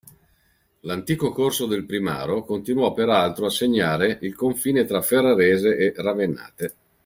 [0.79, 6.75] L'antico corso del Primaro continuò peraltro a segnare il confine tra ferrarese e ravennate.